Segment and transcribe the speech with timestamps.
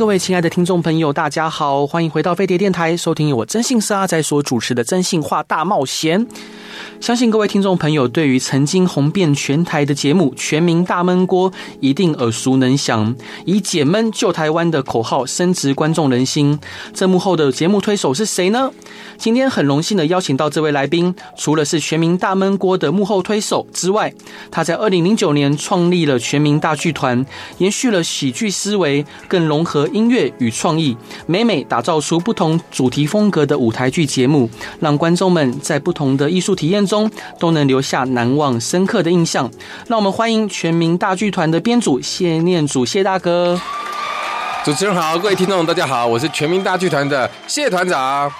[0.00, 6.26] 各位亲爱的听众朋友，大家好，欢迎回到飞碟电台，收听由我征信社阿仔所主持的《真性化大冒险》。
[7.00, 11.50] 相信各位听众朋友对于曾经红遍全台的节目《全民大闷锅》
[11.80, 16.58] 一定耳熟能详，以“解闷救台湾”的口号深植观众人心。
[16.92, 18.70] 这幕后的节目推手是谁呢？
[19.16, 24.12] 今天很荣幸的邀请到这位来宾，除了是《全民大闷锅》的幕后推手之外，
[24.50, 27.24] 他在二零零九年创立了全民大剧团，
[27.56, 39.48] 延续了喜剧思维，更融合音乐与创意，每每打造出不同主题风格的舞台剧节目，让观众们在不同的艺术体验中都能留下难忘深刻的印象。
[39.86, 43.58] 让我们欢迎全民大剧团的编组谢念祖谢大哥。
[44.64, 48.30] 主持人好，各位听众大家好，我是全民大剧团的谢团长。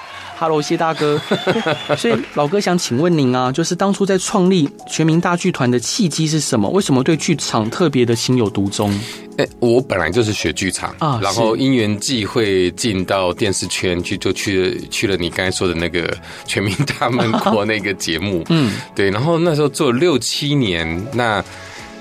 [0.41, 1.21] Hello，谢大哥。
[1.99, 6.67] 所以老哥想请问您啊，就是当初在创立全民大剧团的契机是什么？
[6.71, 8.91] 为什么对剧场特别的情有独钟？
[9.37, 16.09] 哎，我本来就是学剧场啊，然后因缘际会进到电视圈去，就去去了你刚才说的那个
[16.47, 18.43] 《全民大闷锅》 那个节目。
[18.49, 21.45] 嗯，对，然后那时候做了六七年，那。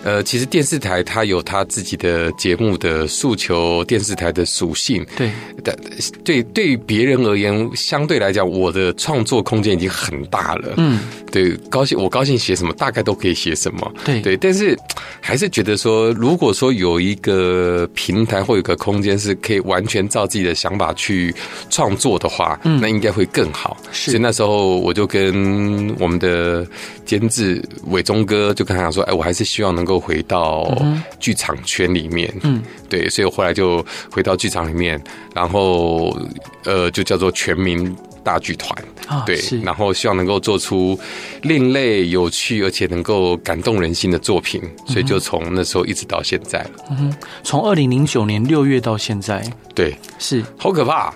[0.04, 5.06] 呃，其实电视台它有它自己的节目的诉求，电视台的属性。
[5.18, 5.32] 对，
[5.64, 5.76] 但
[6.24, 10.74] 对对于别人而言，相对来讲，我的创作空间已经很大了。
[10.78, 13.94] 嗯，对，高兴我高兴写什么，大概都可以写什么。
[14.06, 14.78] 对对，但是
[15.20, 21.34] 还是觉得说，如果说有一个平台或有个空间是可以完全照自己的想法去
[21.70, 23.76] 创作的话，嗯，那应该会更好。
[23.92, 26.66] 是，所以那时候我就跟我们的
[27.06, 30.00] 监制伟忠哥就跟他讲说，哎，我还是希望能够。
[30.00, 30.72] 都回到
[31.20, 36.16] 剧场圈里面，嗯，对，所以我后来就回到剧场里面，然后
[36.64, 37.92] 呃，就叫做全民
[38.24, 38.72] 大剧团，
[39.08, 41.00] 啊，对，然后希望能够做出
[41.44, 46.72] 另类、有趣，而且能够感动人心的作品，所以就从那时候一直到现在了。
[46.92, 47.14] 嗯哼，
[47.44, 49.44] 从二零零九年六月到现在，
[49.74, 51.14] 对，是好可怕，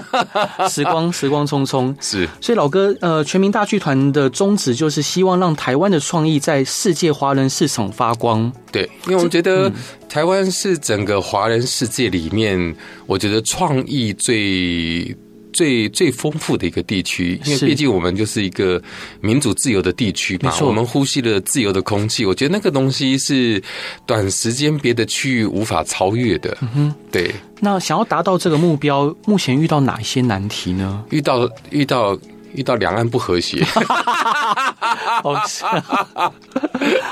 [0.68, 2.28] 时光时光匆匆，是。
[2.40, 8.52] 所以老哥，呃，全民大剧团的宗旨就是希望让台湾的创意在世界华人市场发光。
[8.70, 9.70] 对，因为我们觉得
[10.08, 12.74] 台湾是整个华人世界里面，
[13.06, 15.16] 我觉得创意最。
[15.52, 18.82] 最最丰富的一个地区，因为毕竟我们就是一个
[19.20, 23.62] 民主自由的地区嘛，我们呼吸了自由的空气，我觉得那个东西是
[24.06, 26.56] 短时间别的区域无法超越的。
[26.60, 27.34] 嗯哼，对。
[27.60, 31.04] 那想要达到这个目标，目前遇到哪一些难题呢？
[31.10, 32.18] 遇到遇到
[32.54, 33.64] 遇到两岸不和谐。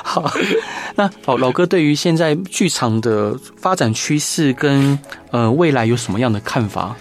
[0.02, 0.32] 好，
[0.96, 4.98] 那老，老哥对于现在剧场的发展趋势跟
[5.30, 6.96] 呃未来有什么样的看法？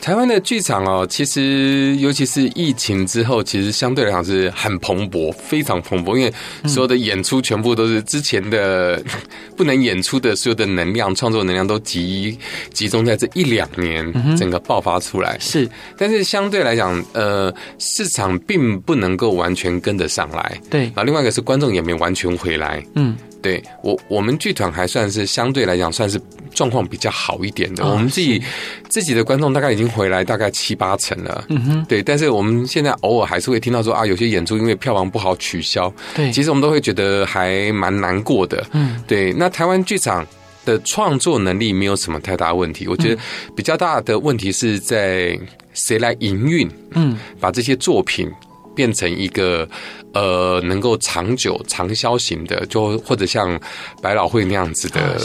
[0.00, 6.16] 台湾的剧场哦，其实尤其是疫情之后，其实相对来讲是很蓬勃，非常蓬勃。
[6.16, 6.32] 因为
[6.66, 9.02] 所有的演出全部都是之前的
[9.56, 12.36] 不能演出的，所有的能量、创作能量都集
[12.72, 15.38] 集中在这一两年，整个爆发出来。
[15.38, 15.68] 是，
[15.98, 20.60] 但是相对来讲，呃，市场并不能够完全跟得上来。
[20.70, 22.82] 对啊，另外一个是观众也没完全回来。
[22.94, 23.16] 嗯。
[23.42, 26.20] 对我，我们剧团还算是相对来讲算是
[26.54, 27.84] 状况比较好一点的。
[27.88, 28.42] 我们自己
[28.88, 31.44] 自己的观众大概已经回来大概七八成了。
[31.48, 32.02] 嗯哼，对。
[32.02, 35.92] 但是我们现在偶尔还是会听到说啊，有些演出因为票房不好取消。
[36.14, 38.64] 对，其实我们都会觉得还蛮难过的。
[38.72, 39.32] 嗯，对。
[39.32, 40.26] 那台湾剧场
[40.64, 43.20] 的创作能力没有什么太大问题，我觉得
[43.56, 45.38] 比较大的问题是在
[45.72, 46.68] 谁来营运？
[46.92, 48.30] 嗯，把这些作品
[48.74, 49.68] 变成一个。
[50.12, 53.56] 呃，能够长久长销型的，就或者像
[54.02, 55.16] 百老汇那样子的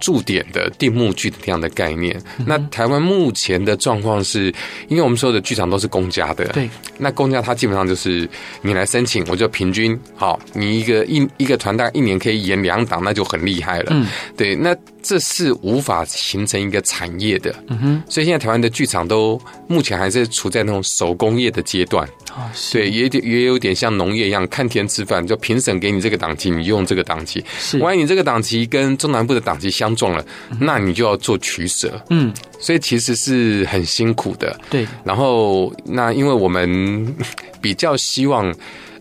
[0.00, 2.18] 驻点的定目剧的这样的概念。
[2.46, 4.46] 那台湾目前的状况是，
[4.88, 6.70] 因为我们所有的剧场都是公家的，对。
[6.96, 8.26] 那公家它基本上就是
[8.62, 13.88] 你来申请，我就平均好，你一个一一个团大概一年可以演两档，那就很厉害了。
[13.90, 14.56] 嗯，对。
[14.56, 17.54] 那这是无法形成一个产业的。
[17.68, 18.02] 嗯哼。
[18.08, 19.38] 所以现在台湾的剧场都
[19.68, 22.08] 目前还是处在那种手工业的阶段。
[22.34, 24.22] 啊，对，也点也有点像农业。
[24.22, 27.44] 一样看天吃饭，就评审给你这个档期，你用这个档期。
[27.58, 30.24] 是，万一你这个档期跟中南部的档期相撞了，
[30.60, 32.00] 那你就要做取舍。
[32.10, 34.56] 嗯，所以其实是很辛苦的。
[34.70, 37.12] 对，然后那因为我们
[37.60, 38.54] 比较希望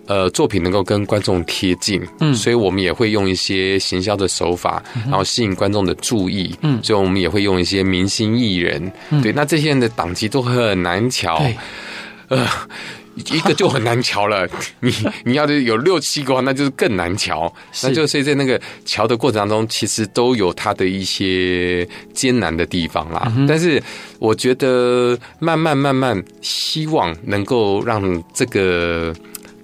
[0.08, 6.54] 呃作品能够跟观众贴近，嗯，所以我们也会用一些行销的手法，然后吸引观众的注意。
[6.62, 8.92] 嗯，所以我们也会用一些明星艺人。
[9.22, 11.42] 对，那这些人的档期都很难乔。
[12.28, 12.48] 呃。
[13.16, 14.48] 一个就很难瞧了，
[14.80, 14.94] 你
[15.26, 17.54] 你要是有六七个话，那就是更难瞧。
[17.84, 23.32] 那就所以在那个瞧的过程当中，其实都有它的一些艰难的地方啦。
[23.48, 23.82] 但是
[24.20, 29.14] 我觉得慢慢慢慢，希望能够让这个。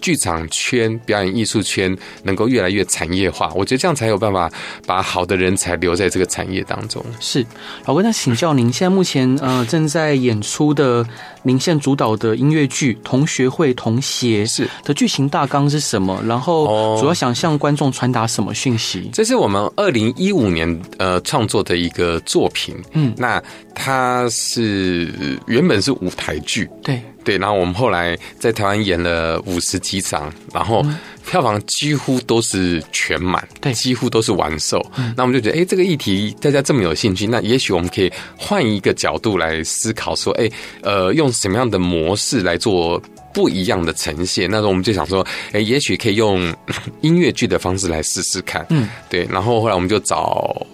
[0.08, 1.94] 剧场圈、表演艺术圈
[2.24, 4.50] 能够越来越产业化，我觉得这样才有办法
[4.86, 7.04] 把好的人才留在这个产业当中。
[7.20, 7.46] 是，
[7.86, 11.06] 老哥，那请教您，现在目前呃 正在演出的
[11.44, 16.24] 您现主导的音乐剧《同学会同协》是的剧情大纲是什么？
[16.26, 19.10] 然后主要想向观众传达什么讯息？
[19.12, 22.74] 这是我们二零一五年呃创作的一个作品。
[22.94, 23.44] 嗯，那
[23.76, 26.70] 它是原本是舞台剧。
[26.82, 27.02] 对。
[27.28, 30.82] 对，然后我们后来在台湾演了五十几场，然后
[31.30, 34.82] 票房几乎都是全满，对，几乎都是完售。
[35.14, 40.50] 那我们就觉得，哎，这个议题大家这么有兴趣，那也许我们可以换一个角度来思考，说，哎，
[40.84, 42.98] 呃，用什么样的模式来做
[43.34, 44.50] 不一样的呈现？
[44.50, 46.56] 那时候我们就想说，哎，也许可以用
[47.02, 48.66] 音乐剧的方式来试试看。
[48.70, 49.28] 嗯，对。
[49.30, 50.66] 然后后来我们就找。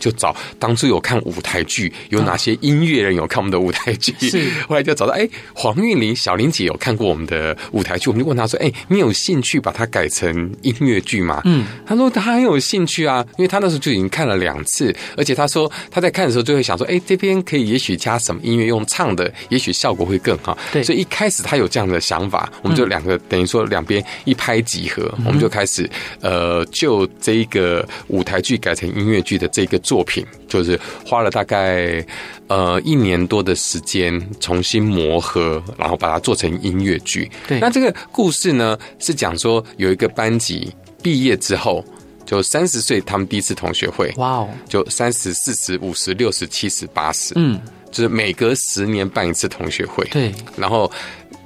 [0.00, 4.12] 就找当初有看舞台剧，有哪些音乐人有看我们的舞台剧？
[4.28, 25.88] 是，后来就找到哎，黄韵玲、小玲姐有看过我们的舞台剧，我们就问她说：“哎，你有兴趣把它改成音乐剧吗？”嗯，她说她很有兴趣啊，因为她那时候就已经看了两次，而且她说她在看的时候就会想说：“哎，这边可以也许加什么音乐用唱的，也许效果会更好。”对，所以一开始她有这样的想法，我们就两个等于说两边一拍即合，我们就开始
[26.20, 29.78] 呃，就这一个舞台剧改成音乐剧的这个。
[29.90, 32.06] 作品就是花了大概
[32.46, 34.08] 呃一年多的时间
[34.38, 37.28] 重新磨合，然后把它做成音乐剧。
[37.48, 40.72] 对，那这个故事呢是讲说有一个班级
[41.02, 41.84] 毕业之后
[42.24, 44.14] 就三十岁，他们第一次同学会。
[44.16, 44.48] 哇哦！
[44.68, 47.60] 就三十、四十、五十、六十、七十、八十，嗯，
[47.90, 50.04] 就是每隔十年办一次同学会。
[50.12, 50.88] 对，然后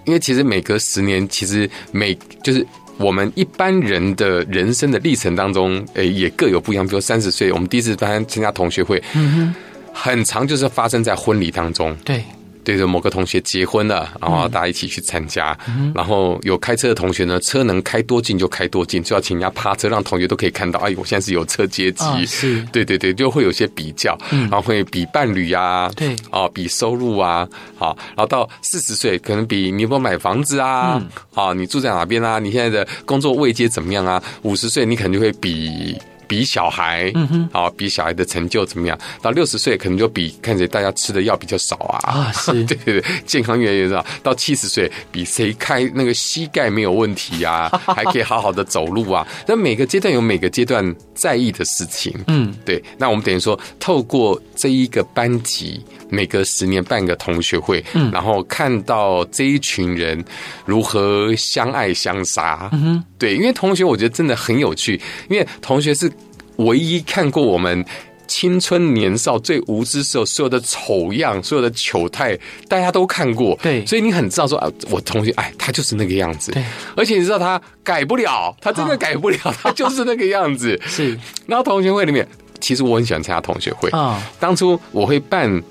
[0.05, 2.67] 因为其实每隔十年，其实每就是。
[2.99, 6.87] 我们一般人的人生的历程当中，诶，也各有不一样。
[6.87, 9.55] 比如三十岁，我们第一次参加同学会，嗯哼，
[9.93, 12.23] 很长就是发生在婚礼当中，对。
[12.65, 15.57] 对着某个同学结婚了，然后大家一起去参加。
[15.69, 20.81] 嗯、然后有开车的同学呢，车能开多近就开多近，就要请人家趴车，让同学都可以看到。
[20.81, 27.47] 哎，我现在是有车阶级，哦、是，对对对，就会有些比较，嗯、然后会比伴侣呀、啊，对，哦，比收入啊，
[27.77, 34.23] 好，然后到四十岁，可能比你有没有买房子啊，嗯、啊，你住在哪边啊，你现在的工作位阶怎么样啊？
[34.43, 35.97] 五十岁，你可能就会比。
[36.35, 38.99] 比小孩，嗯哼，好，比小孩的成就怎么样？
[39.23, 44.05] 到六十岁可能就比看谁大家吃的药比较少啊，啊，是， 对对对，健康越来越少。
[44.21, 49.25] 到七十岁，比谁开那个膝盖没有问题啊， 还可以好好的走路啊。
[49.47, 50.85] 那每个阶段有每个阶段
[51.15, 52.83] 在意的事情，嗯，对。
[52.99, 60.23] 那我们等于说，透过这一个班级，每隔十年办个同学会，嗯，然后看到这一群人
[60.65, 66.11] 如何相爱相杀，嗯哼，对，因为同学我觉得真的很有趣，因为同学是。
[66.57, 67.85] 唯一看过我们
[68.27, 73.59] 青春年少最无知时候所有的丑样，所有的糗态，大家都看过。
[73.63, 76.53] 对，所以你很知道说啊，我同学哎，他就是那个样子。
[76.53, 76.65] 对，
[76.97, 80.81] 而且你知道他改不了，他真的改不了，他就是那个样子。
[80.87, 81.19] 是。
[81.47, 82.27] 然后同学会里面，
[82.61, 84.23] 其实我很喜欢参加同学会啊。
[84.41, 85.63] 当初我会办。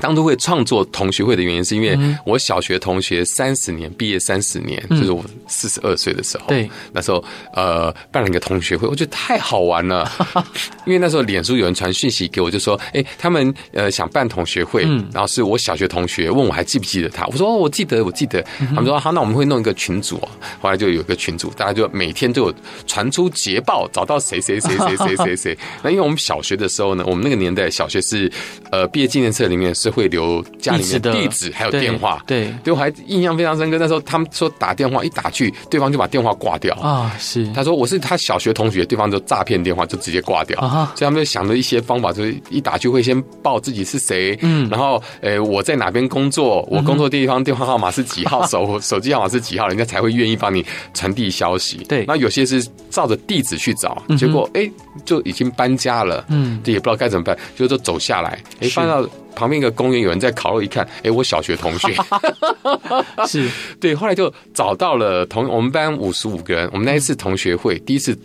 [0.00, 10.10] 当初会创作同学会的原因，是因为我小学同学三十年毕业三十年，就是我四十二岁的时候，对，那时候呃办了一个同学会，我觉得太好玩了。
[10.86, 14.82] 因为那时候脸书有人传讯息给我，就说哎，他们呃想办同学会，
[15.12, 20.16] 然后是我小学同学问我还记不记得他，我说我记得我记得，他们说好，那我们会弄一个群组，
[20.60, 22.54] 后来就有一个群组，大家就每天都有
[22.86, 25.58] 传出捷报，找到谁谁谁谁谁谁谁。
[25.82, 28.30] 那因为我们小学的时候呢，我们那个年代小学是
[28.70, 29.96] 呃毕业纪念册里面是。
[29.96, 33.78] 会留家里面的地址还有电话，对，对我还印象非常深刻。
[33.78, 37.16] 那时候他们说打电话一打去，对方就把电话挂掉啊。
[37.18, 40.60] 是，他说我是他小学同学，对方就诈骗电话就直接挂掉。
[40.94, 50.62] 所以他们就想了一些方法，就是一打去会先报自己是谁，嗯，然后诶我在哪边工作，我工作地方电话号码是几号，手手机号码是几号，人家才会愿意帮你
[50.92, 51.78] 传递消息。
[51.88, 54.70] 对，那有些是照着地址去找，结果哎
[55.06, 59.08] 就已经搬家了，嗯，这也不知道该怎么办，就都走下来，哎搬到。
[59.36, 61.94] 旁边一个公园，有人在烤肉，一看，哎，我小学同学，
[63.28, 63.48] 是。
[63.78, 68.18] 对，后来就找到了同我们班五十五个人，我们那一次同学会，第一次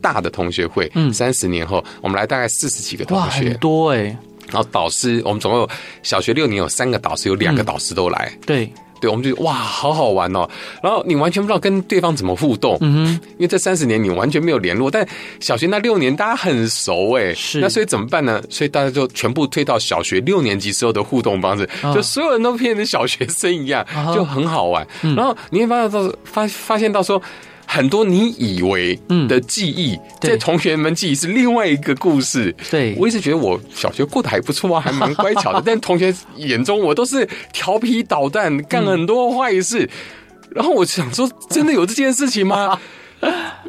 [0.00, 4.16] 大的同学会，嗯，三十年后，我们来大概四十几个同学，哇，很多哎。
[4.50, 5.70] 然后导师，我们总共有
[6.02, 8.70] 小学六年有三个导师，有两个导师都来，对。
[9.02, 10.48] 对，我们就哇，好好玩哦。
[10.80, 14.88] 然后你完全不知道跟对方怎么互动，嗯哼，因为这三十年你完全没有联络。
[14.88, 15.04] 但
[15.40, 17.58] 小学那六年大家很熟哎，是。
[17.58, 18.40] 那所以怎么办呢？
[18.48, 24.86] 所以大家就全部推到小学六年级时候的互动方式，就所有人都变成小学生一样，就很好玩。
[25.00, 27.20] 然后你会发现到发发现到说。
[27.66, 32.54] 很多你以为的记忆，在同学们记忆是另外一个故事。
[32.70, 35.62] 对，我一直觉得我小学过得还不错啊， 还蛮乖巧的。
[35.64, 39.88] 但同学眼中我都是调皮捣蛋，干了很多坏事。
[40.54, 42.78] 然后我想说，真的有这件事情吗？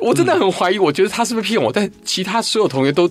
[0.01, 0.77] 我真的很怀疑。
[0.77, 1.71] 我觉得他是不是骗我？
[1.71, 3.09] 但其他所有同学都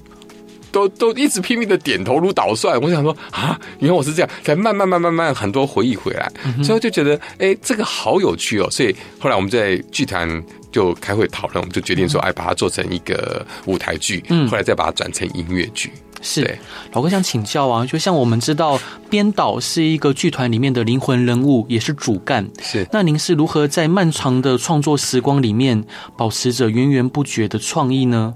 [0.73, 2.81] 都都一直拼命的点头如捣蒜。
[2.81, 6.33] 我想说啊，原来我是这样，才慢慢慢慢慢很多回忆回来。
[6.65, 8.69] 所以我就觉得，哎，这个好有趣哦。
[8.71, 10.43] 所以后来我们在剧团。
[10.73, 15.93] 就开会讨论，我们就决定说，哎，把它做成一个舞台剧，嗯，后来再把它转成音乐剧。
[16.23, 16.59] 是，
[16.93, 22.49] 老哥想请教啊，就像我们知道，编导是一个剧团里面的灵魂人物，也是主干。
[22.63, 25.85] 是，那您是如何在漫长的创作时光里面，
[26.17, 28.33] 保持着源源不绝的创意呢？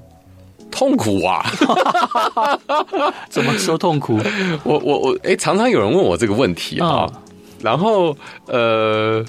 [0.70, 1.44] 痛苦啊！
[3.30, 4.18] 怎么说痛苦？
[4.64, 7.12] 我 我我，哎，常常有人问我这个问题啊，哦，
[7.62, 9.24] 然后呃。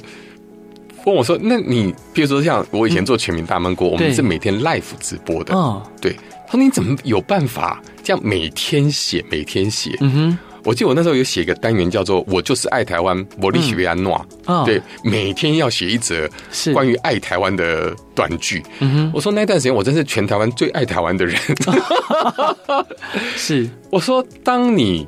[1.05, 6.13] 问我说：“那你比如说像我以前做全民大闷锅，我们是每天 live 直播的，嗯，对。
[6.45, 9.95] 他说你怎么有办法这样每天写，每天写？
[10.01, 10.37] 嗯哼。
[10.67, 14.23] 我记得我那时候有写一个单元叫做‘我就是爱台湾’，我立起维安诺，
[14.65, 16.29] 对，每天要写一则
[16.73, 18.61] 关于爱台湾的短剧。
[18.79, 19.11] 嗯哼。
[19.13, 21.39] 我说那段时间我真是全台湾最爱台湾的人。
[23.37, 23.69] 是。
[23.89, 25.07] 我说当你。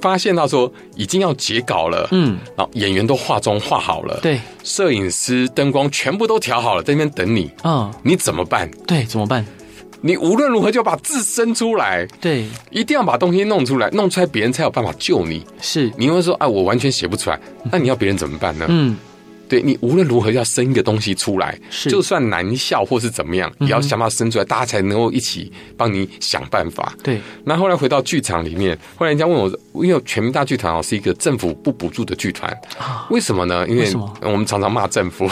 [0.00, 8.68] 发现到说已经要截稿了，嗯，然后演员都化妆化好了，对，摄影师灯光全部都调好了，在那边等你，嗯，你怎么办？
[8.84, 9.46] 对，怎么办？
[10.02, 15.42] 你无论如何就要把字生出来，对，一定要把东西弄出来，弄出来别人才有办法救你。
[15.60, 17.40] 是，你会说，啊，我完全写不出来，
[17.70, 18.66] 那你要别人怎么办呢？
[18.68, 18.96] 嗯。
[19.52, 26.90] 对，你无论如何要生一个东西出来，是就算难笑或是怎么样，也要想办法生出来，大家才能够一起帮你想办法。
[27.02, 32.50] 对，那后来回到剧场里面，后来人家问我，因为全民大剧团哦是一个政府不补助的剧团，
[33.10, 33.68] 为什么呢？
[33.68, 33.92] 因为
[34.22, 35.28] 我们常常骂政府，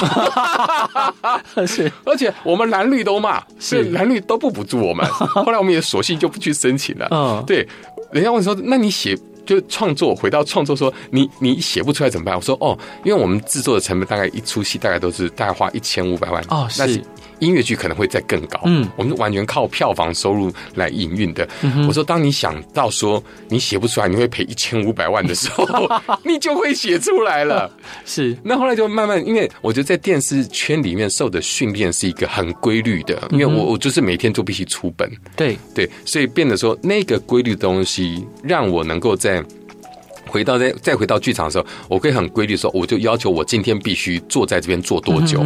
[1.66, 5.06] 是，而且我们蓝绿都骂，是蓝绿都不补助我们。
[5.32, 7.08] 后来我们也索性就不去申请了。
[7.10, 7.66] 嗯，对，
[8.12, 9.16] 人家问说，那你写？
[9.50, 12.36] 就创作，回到创作说，你你写不出来怎么办？
[12.36, 17.02] 我说哦，因为我们制作的成本大概一出戏大概都是大概花一千五百万哦，是。
[17.40, 21.48] 音乐剧可能会再更高，嗯，我们完全靠票房收入来营运的。
[21.88, 25.66] 我说，当你想到说你写不出来，你会赔一千五百万的时候，
[26.24, 27.70] 你就会写出来了。
[28.06, 35.56] 是，那后来就慢慢，因为我觉得在电视圈里面受的训练是一个很规律的，因为我我就是每天都必须出本，对。
[35.74, 39.42] 对，所以变得说那个规律的东西让我能够在
[40.26, 45.42] 回到再再回到剧场的时候，我可以很规律说，我就要求我今天必须坐在这边坐多久。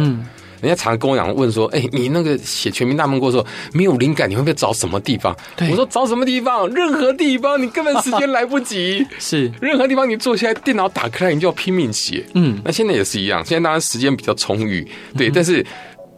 [0.65, 5.35] 人家常跟我讲，问说：“哎，你那个写《全民大闷锅》的时候没有灵感，你会不会找什么地方？”
[5.69, 6.67] 我说：“找什么地方？
[6.73, 9.05] 任何地方，你根本时间来不及。
[9.19, 12.25] 是任何地方，你坐下来，电脑打开来，你就要拼命写。
[12.33, 13.45] 嗯，那现在也是一样。
[13.45, 15.63] 现在当然时间比较充裕，对，但是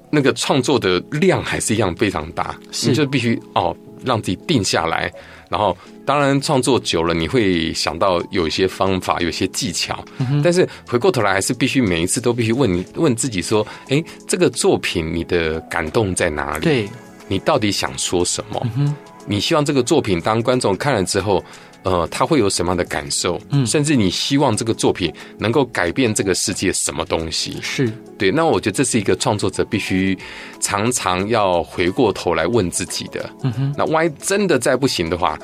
[0.10, 3.76] 那个创作的量还是一样非常大，你就必须哦，
[4.06, 5.12] 让自己定下来。”
[5.50, 5.76] 然后，
[6.06, 10.04] 当然创作久了，你会想到有一些方法，有一些技巧。
[10.44, 16.64] 但是回过头来，还是必须每一次都必须问你问自己说：哎，这个作品你的感动在哪里？
[16.64, 16.90] 对，
[17.28, 18.96] 你到底想说什么？
[19.30, 21.44] 你希望这个作品当观众看了之后，
[21.88, 23.40] 呃，他会有什么样的感受？
[23.52, 27.58] 嗯甚至你希望这个作品能够改变这个世界什么东西？
[27.62, 28.30] 是对。
[28.30, 30.18] 那我觉得这是一个创作者必须
[30.60, 33.30] 常常要回过头来问自己的。
[33.44, 33.74] 嗯哼。
[33.78, 35.40] 那万一真的再不行的话，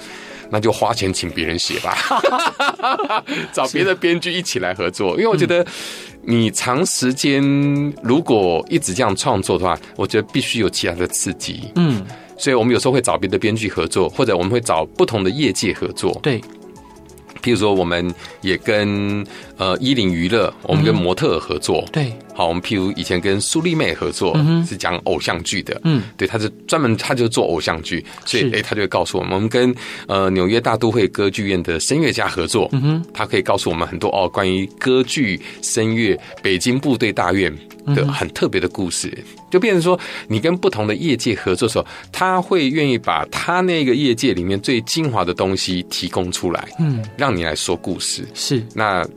[0.49, 1.95] 那就花钱请别人写吧，
[3.53, 5.11] 找别的编剧一起来合作。
[5.11, 5.65] 因为我觉得
[6.23, 7.41] 你长时间
[8.03, 11.71] 如果一直这样创作的话，我觉得必须有其他的刺激。
[11.75, 12.03] 嗯。
[12.43, 16.19] 所以我们有时候会找别的编剧合作，或者我们会找不同的业界合作。
[16.21, 16.41] 对，
[17.41, 21.85] 譬如说，我们也跟呃伊林娱乐，我们跟模特合作。
[21.89, 22.11] 对。
[22.33, 24.35] 好，我们譬如以前跟苏丽妹合作，
[24.67, 29.73] 是讲偶像剧的，嗯，对，他是专门，他就做偶像剧，所以哎，他就会告诉我们，我们跟
[30.07, 37.55] 呃纽约大都会歌剧院的声乐家合作，嗯哼，他可以告诉我们很多哦关于歌剧声乐北京部队大院
[37.87, 39.15] 的很特别的故事，
[39.51, 48.63] 就变成说你跟不同的业界合作的时候，他会愿意把他那个业界里面最精华的东西提供出来，嗯，让你来说故事，是。
[48.73, 49.07] 那。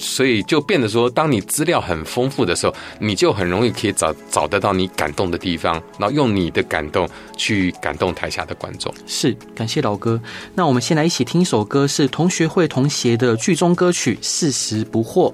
[0.00, 8.92] 所以就变得说，当你资料很丰富的时候，你就很容易可以找找得到你感动的地方，然后用你的感动去感动台下的观众。
[9.06, 10.20] 是，感谢老哥。
[10.54, 15.30] 那我们先来一起听一首歌，是同学会同协的剧中歌曲《四十不惑》。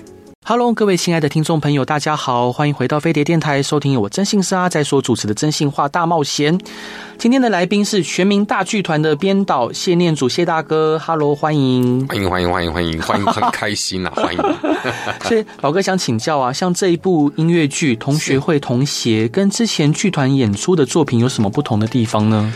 [0.48, 6.56] Hello，各位亲爱的听众朋友，大家好，欢迎回到飞碟电台，收听由我征信社阿仔所主持的《真心话大冒险》。
[7.18, 14.40] 今天的来宾是全民大剧团的编导谢念祖谢大哥，Hello，欢迎，欢迎，欢迎，欢迎，欢迎，欢迎，很开心啊， 欢迎。
[15.24, 22.52] 所以老哥想请教啊，像这一部音乐剧《同学会同鞋》，跟之前剧团演出的作品有什么不同的地方呢？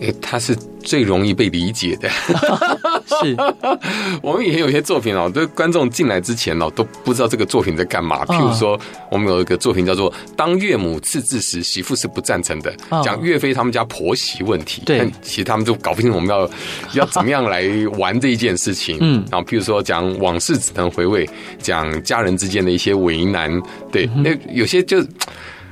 [0.00, 2.08] 诶，它是最容易被理解的。
[3.22, 3.36] 是，
[4.22, 8.24] 我们以前有些作品哦，都观众进来之前哦，都不知道这个作品在干嘛。
[8.24, 8.80] 譬如说，
[9.10, 14.82] 我们有一个作品叫做《当岳母刺字时，媳妇是不赞成的》，讲岳飞他们家婆媳问题。
[14.86, 16.50] 对，其实他们就搞不清楚我们要
[16.94, 17.62] 要怎么样来
[17.98, 18.96] 玩这一件事情。
[19.00, 21.28] 嗯，然后譬如说讲往事只能回味，
[21.58, 23.50] 讲家人之间的一些为难。
[23.92, 25.04] 对，那有些就。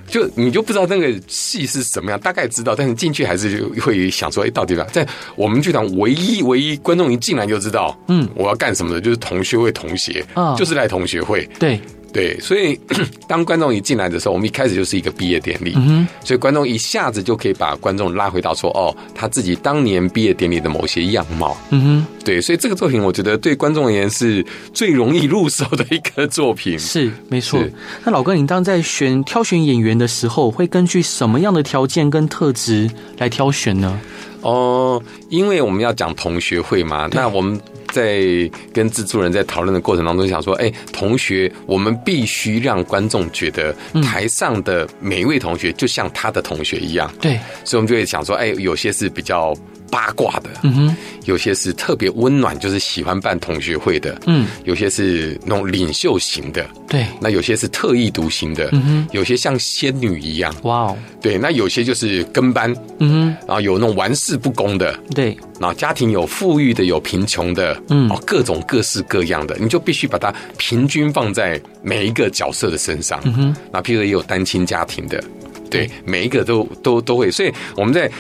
[0.09, 4.87] 就你就不知道那个戏是什么样，大概知道，但是进去还是会想说，哎，到底吧？
[4.93, 11.81] 在我们剧场唯一唯一观众一进来就知道，嗯，我要干什么的，就是同学会同学，啊，就是来同学会，对。
[12.13, 12.79] 对，所以
[13.29, 27.63] 当观众一进来的时候，我们一开始就是一个毕业典礼，嗯，所以观众一下子就可以把观众拉回到说，哦，他自己当年毕业典礼的某些样貌，嗯哼，对，所以这个作品我觉得对观众而言是最容易入手的一个作品，是没错。
[28.05, 34.01] 那老哥，你当在选挑选演员的时候，会根据什么样的条件跟特质来挑选呢？
[34.41, 37.61] 哦，因为我们要讲同学会嘛，那我们。
[37.93, 47.13] 在跟制作人在讨论的过程当中，想说，哎，同学，我们必须让观众觉得台上的每一位同学就像他的同学一样。
[47.21, 49.55] 对，所以我们就会想说，哎，有些是比较。
[49.91, 75.23] 八卦的，嗯哼，有些是特别温暖，就是喜欢办同学会的，嗯，有些是那种领袖型的，对，那有些是特立独行的，嗯哼，有些像仙女一样，哇哦，对，那有些就是跟班，嗯哼，然后有那种玩世不恭的，对，然后家庭有富裕的，有贫穷的，嗯，哦，各种各式各样的，你就必须把它平均放在每一个角色的身上，嗯哼，那譬如也有单亲家庭的，
[75.71, 78.11] 对，每一个都都都会，所以我们在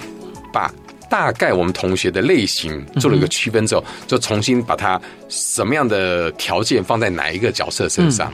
[0.53, 0.73] 把。
[1.09, 8.33] 大概我们同学的类型做了一个区分之后，就重新把他什么样的条件放在哪一个角色身上，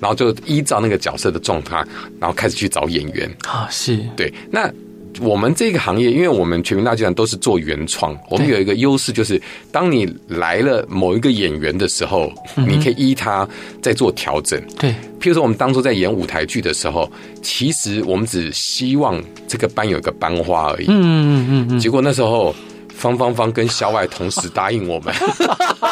[0.00, 1.76] 然后就依照那个角色的状态，
[2.20, 3.30] 然后开始去找演员。
[3.44, 3.98] 啊，是。
[4.16, 4.70] 对那。
[5.20, 9.40] 我们这个行业，因为我们全民大剧团都是做原创，我们有一个优势，就是
[9.72, 13.46] 当你来了某一个演员的时候，你可以依他
[13.82, 14.60] 在做调整。
[14.78, 17.10] 对，譬如说我们当初在演舞台剧的时候，
[17.42, 20.86] 其实我们只希望这个班有一个班花而已。
[20.88, 21.78] 嗯嗯嗯嗯。
[21.78, 22.54] 结果那时候
[22.94, 25.14] 方方方跟小矮同时答应我们，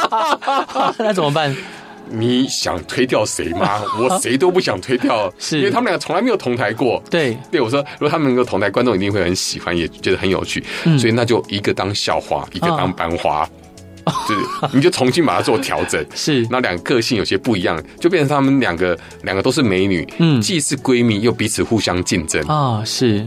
[0.98, 1.54] 那怎么办？
[2.10, 3.82] 你想推掉谁吗？
[3.98, 7.02] 我谁都不想推掉，是因为他们俩从来没有同台过。
[7.10, 10.62] 对，对我说，如果他们能够同台，观众一定会很喜欢，也觉得很有趣。
[10.84, 13.48] 嗯、所以那就一个当校花，一个当班花，
[14.04, 16.04] 哦、 就是你就重新把它做调整。
[16.14, 22.82] 是，那两个个性有些不一样，就变成他们两个两个都是美女，嗯，既是闺蜜又彼此互相竞争啊、哦。
[22.84, 23.26] 是，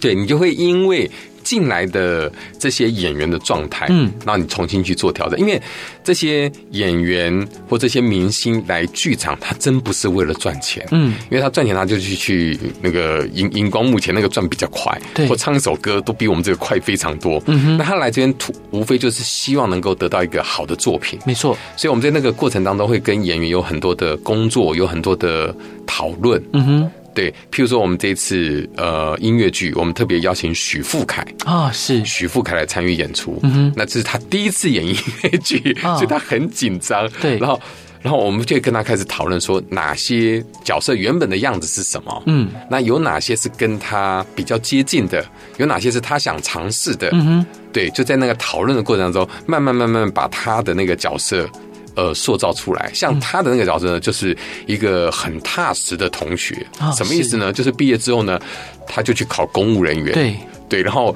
[0.00, 1.10] 对你就会因为。
[1.48, 5.58] 进来的这些演员的状态，嗯，然后你重新去做调整，因为
[6.04, 25.54] 这些演员或这些明星来剧场，他真不是为了赚钱，嗯，因为他赚钱他就去去那个荧荧光幕前那个赚比较快，对，或唱一首歌都比我们这个快非常多，嗯哼，那他来这边图无非就是希望能够得到一个好的作品，没错，所以我们在那个过程当中会跟演员有很多的工作，有很多的
[25.86, 26.90] 讨论，嗯哼。
[27.18, 33.40] 对，譬如说我们这次呃音乐剧，我们特别邀请许富凯啊，是许富凯来参与演出。
[33.42, 37.10] 嗯哼，那这是他第一次演音乐剧，所以他很紧张。
[37.20, 37.60] 对，然后
[38.00, 42.22] 然后我们就跟他开始讨论说，哪些角色原本的样子是什么？
[42.26, 45.26] 嗯，那有哪些是跟他比较接近的？
[45.56, 47.08] 有哪些是他想尝试的？
[47.14, 51.50] 嗯哼，对，就在那个讨论的过程当中，慢慢慢慢把他的那个角色。
[51.98, 56.64] 呃，塑造出来，像他的那个角色呢，就是一个很踏实的同学。
[56.96, 57.52] 什么意思呢？
[57.52, 58.40] 就是毕业之后呢，
[58.86, 60.12] 他就去考公务人员。
[60.14, 60.36] 对
[60.68, 61.14] 对，然后。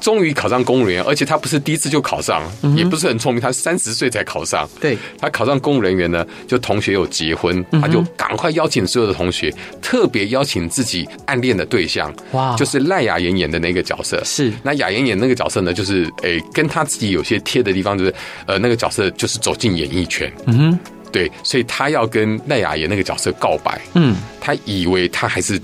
[0.00, 4.68] 终于考上公务员，而且他不是第一次就考上，嗯、也不是很聪明，他三十岁才考上。
[4.80, 14.22] 对，他考上公务人员呢，就同学有结婚，嗯、他就赶快邀请所有的同学，特别邀请自己暗恋的对象，哇，就是赖雅妍演的那个角色。
[14.24, 18.14] 是，那雅妍演那个角色呢，就是诶、欸，跟他自己有些贴的地方，就是
[18.46, 20.32] 呃，那个角色就是走进演艺圈。
[20.46, 20.78] 嗯哼，
[21.10, 23.80] 对，所以他要跟赖雅妍那个角色告白。
[23.94, 25.60] 嗯，他以为他还是。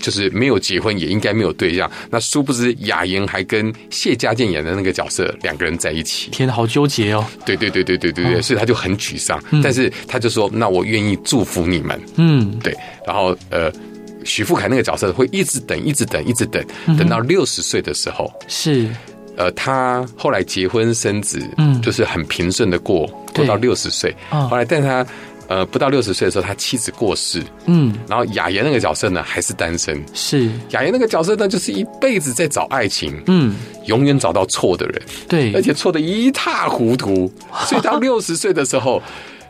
[0.00, 1.90] 就是没有结婚，也应该没有对象。
[2.10, 7.24] 那殊不知雅妍还跟谢家健演的那个角色两个人在一起，天，好纠结哦。
[7.44, 9.42] 对对对对对对对，所以他就很沮丧。
[9.62, 12.76] 但是他就说：“那我愿意祝福你们。”嗯，对。
[13.06, 13.72] 然后呃，
[14.24, 16.64] 许富凯那个角色会一直等，一直等，一直等，
[16.98, 18.88] 等到六十岁的时候是
[19.36, 24.14] 呃，他后来结婚生子，嗯，就是很平顺的过过到六十岁。
[24.30, 25.06] 后来，但他。
[25.48, 30.50] 呃，不到六十岁的时候，他妻子过世，嗯，然后雅妍那个角色呢还是单身，是。
[30.70, 33.54] 雅妍那个角色呢，就是一辈子在找爱情，嗯，
[33.84, 37.30] 永远找到错的人，对，而且错的一塌糊涂，
[37.66, 39.02] 所以到六十岁的时候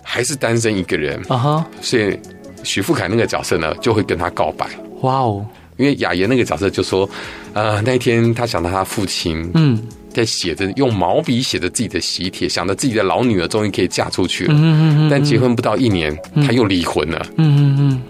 [0.03, 1.19] 还是单身一个人。
[1.29, 2.19] 啊哈，所以
[2.63, 4.69] 许富凯那个角色呢就会跟他告白，
[5.01, 7.09] 哇哦，因为雅妍那个角色就说，
[7.55, 9.83] 呃，那一天他想到他父亲，嗯。
[10.17, 14.55] 在写着用毛笔写着自己的喜帖，想着自己的老女儿终于可以嫁出去了。
[14.55, 15.11] 嗯嗯嗯。
[15.11, 17.27] 但结婚不到一年，他又离婚了。
[17.37, 18.03] 嗯嗯嗯。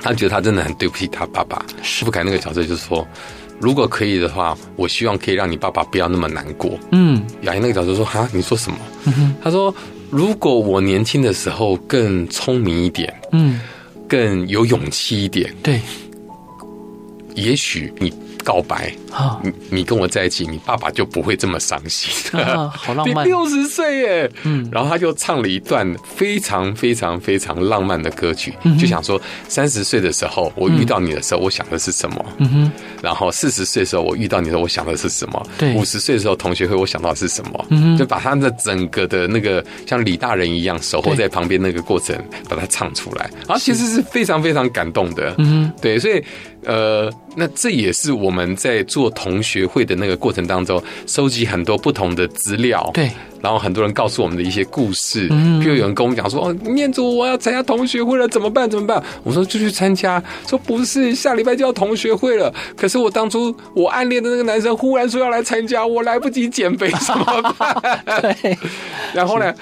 [0.00, 1.62] 他觉得他真的很对不起他爸爸。
[1.82, 3.06] 许富凯那个角色就是说，
[3.60, 6.80] 如果可以的话，我希望可以让你爸爸不要那么难过。
[6.92, 7.22] 嗯。
[7.42, 8.78] 雅莹那个角色说：“哈，你说什么？”
[9.44, 9.74] 他说
[10.08, 13.60] ：“如果我年轻的时候更聪明一点，嗯，
[14.08, 15.78] 更有勇气一点，对，
[17.34, 18.10] 也许你。”
[18.42, 19.40] 告白啊！
[19.42, 22.38] 你你跟我在一起，你爸爸就不会这么伤心。
[22.40, 23.24] 啊，好浪漫！
[23.26, 32.24] 六十岁耶，嗯，然后他就唱了一段非常非常非常浪漫的歌曲，就想说三十岁的时候我遇到你的时候，我想的是什么？
[32.38, 32.72] 嗯哼。
[33.02, 35.46] 然后四十岁的时候我遇到你的时候，我想的是什么？
[35.58, 35.74] 对。
[35.74, 37.66] 五十岁的时候同学会，我想到的是什么？
[37.70, 37.96] 嗯哼。
[37.96, 42.16] 就把他的整个的那个像李大人一样守候在旁边那个过程，
[42.48, 45.34] 把它唱出来，然后其实是非常非常感动的。
[45.38, 45.72] 嗯哼。
[45.80, 46.22] 对，所以。
[46.66, 52.90] 呃，那这也是我们在做同学会的那个过程当中，收集很多不同的资料。
[52.92, 53.10] 对，
[53.40, 55.28] 然后很多人告诉我们的一些故事。
[55.30, 58.68] 嗯，比如有人跟我们讲说：“哦，念祖，我要参加同学会了，怎么办？
[58.68, 62.52] 怎么办？”我说：“就去参加。”说：“不是，下礼拜就要同学会了。
[62.76, 68.58] 可是我当初我暗恋的那个男生忽然说要来参加，我来不及减肥，怎么办？” 对。
[69.14, 69.54] 然后呢？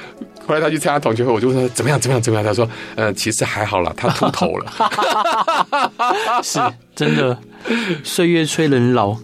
[0.49, 2.01] 后来他去参加同学会，我就问他怎么样？
[2.01, 2.23] 怎么样？
[2.23, 2.45] 怎么样？
[2.45, 4.73] 他说：“呃，其实还好了，他秃头了。
[6.43, 6.59] ”是
[6.97, 7.39] 真的，
[8.03, 9.15] 岁月催人老。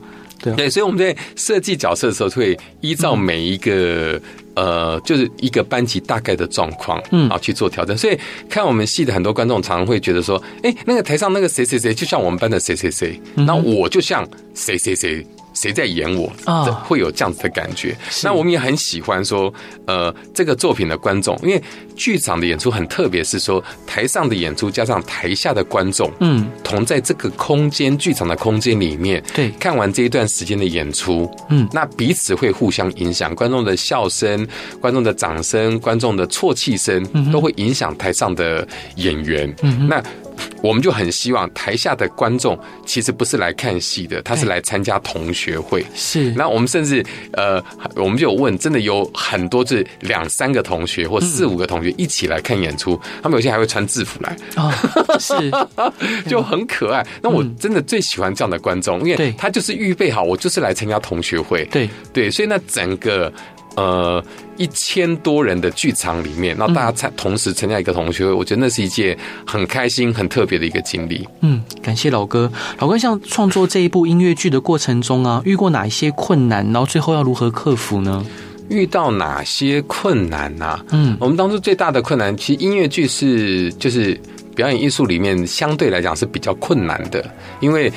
[0.42, 4.20] 对对，所以我们在设计角色的时候，会依照每一个、
[4.56, 7.96] 嗯、呃，就是一个班级大概的状况，嗯，啊去做调整。
[7.96, 8.18] 所以
[8.50, 16.64] 看我们戏的很多观众，常常会觉得说：“哎，那个台上那个谁谁谁，就像我们班的谁谁谁，那我就像谁谁谁。”谁在演我啊？
[16.84, 17.96] 会有这样子的感觉。
[18.22, 19.52] 那我们也很喜欢说，
[19.86, 21.62] 呃，这个作品的观众，因为
[21.96, 34.46] 剧场的演出很特别，是说台上的演出加上台下的观众，嗯，同在这个空间剧场的空间里面，对，看完这一段时间的演出，嗯，那彼此会互相影响，观众的笑声、
[34.80, 39.54] 观众的掌声、观众的啜泣声，都会影响台上的演员。
[39.62, 40.02] 嗯，那。
[40.62, 45.84] 我们就很希望台下的观众其实不是来看戏的，他是来参加同学会。
[45.94, 47.62] 是，那我们甚至呃，
[47.96, 54.36] 我们就有问，真的有很多是两三个同学或四五个同学一起来看演出，他们有些还会穿制服来。
[54.56, 54.72] 哦，
[55.20, 55.34] 是，
[56.28, 57.06] 就很可爱。
[57.22, 61.64] 那我真的最喜欢这样的观众，因为他就是预备好，我就是来参加同学会。
[61.66, 63.32] 对对，所以那整个。
[63.76, 64.22] 呃，
[64.56, 71.26] 一千多人的剧场里面，那大家参同时参加一个同学会，我觉得那是一件很开心、很特别的一个经历。
[71.40, 72.50] 嗯，感谢老哥。
[72.78, 78.24] 老哥，像创作这一部音乐剧的过程中啊，遇过哪一些困难，然后最后要如何克服呢？
[78.68, 80.84] 遇到哪些困难啊？
[80.90, 84.18] 嗯，我们当初最大的困难，其实音乐剧是就是
[84.54, 87.28] 表演艺术里面相对来讲是比较困难的，
[87.60, 87.92] 因为。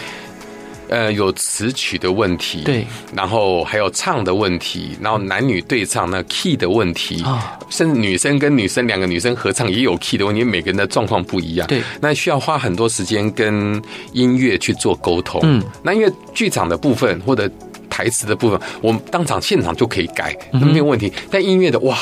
[0.90, 13.82] 呃，有词曲的问题，对，然后还有唱的问题，然后男女对唱那 key 的问题，啊，甚至女生跟女生两个女生合唱也有 key 的问题，因为每个人的状况不一样，对，那需要花很多时间跟
[14.14, 17.52] 音乐去做沟通，嗯，那因为剧场的部分或者
[17.90, 21.98] 台词的部分，我们当场现场就可以改，那没有问题，但音乐的哇，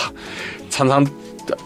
[0.70, 1.04] 常常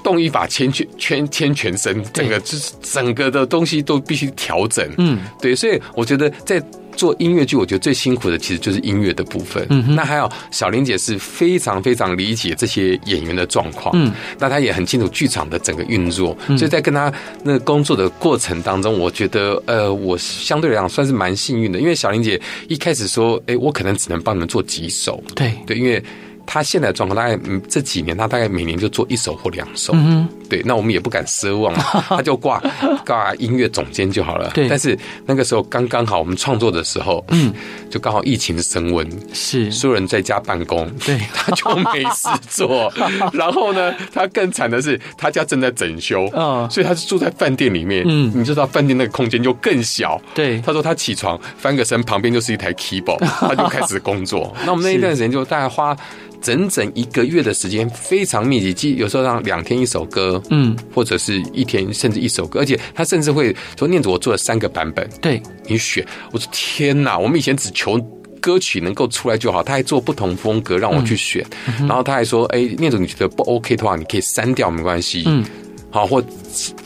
[0.01, 6.63] 动一把牵全牵牵全身，整个就是整个的东西都必须调整，嗯，对，所以我觉得在。
[6.99, 9.65] 做音乐剧，我觉得最辛苦的其实就是音乐的部分。
[9.69, 13.95] 嗯，那还有小玲姐是非常非常理解这些演员的状况。
[13.95, 17.09] 嗯，那她也很清楚剧场的整个运作，所以在跟她
[17.41, 25.23] 那个工作的过程当中，我觉得呃，我相对来讲算是蛮幸运的，因为小玲姐一开始说，哎，我可能只能帮你们做几首。
[25.33, 26.03] 对对，因为。
[26.51, 31.71] 他现在的状况大概，嗯，这几年他大概每年就做一首或两首，嗯，对，那我们也不敢奢望，
[32.09, 32.59] 他就挂
[33.05, 34.49] 挂音乐总监就好了。
[34.55, 37.53] 对，但是那个时候刚刚好我们创作的时候，嗯，
[37.87, 42.91] 就刚好疫情升温，是所有人在家办公，对，他就没事做。
[43.31, 50.59] 然后呢，他更惨的是他家正在整修，嗯，所以他是住在饭店里面，嗯，你知道饭店那个空间就更小，对。
[50.61, 54.51] 他说他起床翻个身，旁边就是一台 keyboard，他就开始工作。
[54.65, 55.95] 那我们那一段时间就大概花。
[56.41, 66.05] 整整一个月的时间非常密集，即有时候让两天一首歌，嗯，或者是一天甚至一首歌，而且他甚至会说念祖，我做了三个版本，对，你选。
[66.31, 67.99] 我说天哪，我们以前只求
[68.41, 75.43] 歌曲能够出来就好，他还做不同风格让我去选，嗯、然后他还说，哎，念祖你觉得不 OK 的话，你可以删掉没关系，嗯。
[75.91, 76.23] 好，或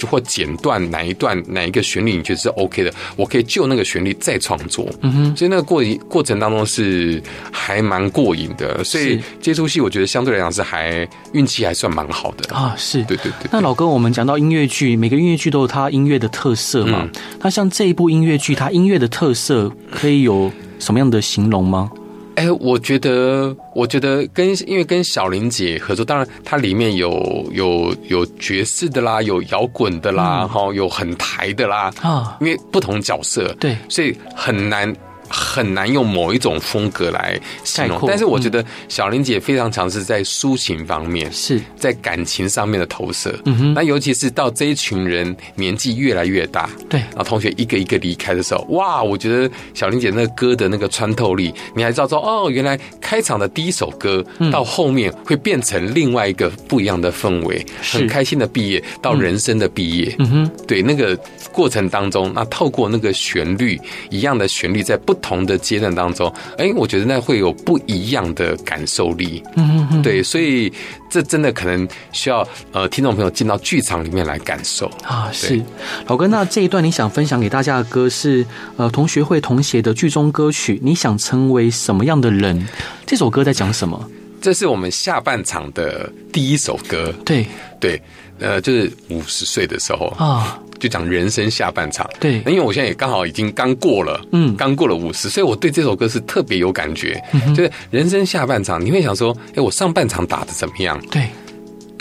[0.09, 4.89] 或剪断哪一段哪一个旋律，你觉得是 OK 的，我可以就那个旋律再创作。
[5.01, 8.83] 嗯哼，所以那个过过程当中是还蛮过瘾的。
[8.83, 12.73] 所以这出戏我觉得相对来讲是还运气还算蛮好的啊。
[12.77, 13.49] 是，对对对。
[13.51, 17.07] 那老哥，我们讲到音乐剧，每个音乐剧都有它音乐的特色嘛。
[17.41, 21.91] 那像这一部音乐剧，它音乐的特色可以有什么样的形容吗？
[22.35, 34.93] 哎，我觉得，我觉得跟因为跟小玲姐合作，当然它里面有有有爵士的啦，有摇滚的啦，哈、嗯，有很台的啦啊，因为不同角色，对，所以很难。
[35.35, 43.35] 很难用某一种风格来形容，但是我觉得小玲姐非常强势在抒情方面，是在感情上面的投射。
[43.45, 60.15] 嗯哼，那尤其是到这一群人年纪越来越大，对，然后同学一个一个离开的时候，哇，我觉得小玲姐那个歌的那个穿透力，你还知道说哦，原来开场的第一首歌到后面会变成另外一个不一样的氛围，很开心的毕业到人生的毕业。
[60.19, 61.17] 嗯哼，对，那个
[61.51, 65.22] 过程当中，那透过那个旋律一样的旋律在不。
[65.23, 69.41] 同的阶段当中，哎，我觉得那会有不一样的感受力。
[69.55, 70.71] 嗯嗯，对，所以
[71.09, 75.31] 这真的可能需要呃听众朋友进到剧场里面来感受啊。
[75.31, 75.59] 是
[76.05, 78.45] 老哥，那这一段你想分享给大家的歌是
[78.77, 82.67] 呃同学会同写的剧中歌曲，你想成为什么样的人？
[83.07, 84.07] 这首歌在讲什么？
[84.41, 87.13] 这是我们下半场的第一首歌。
[87.23, 87.45] 对
[87.79, 88.01] 对，
[88.43, 90.59] 呃，就是五十岁的时候啊。
[90.79, 97.23] 就讲人生下半场，对，因为我现在也刚好已经刚过了，嗯，刚过了五十，所以我对这首歌是特别有感觉。
[97.31, 100.99] 嗯、就是人生下半场，你会想说，哎，我上半场打的怎么样？
[101.09, 101.29] 对，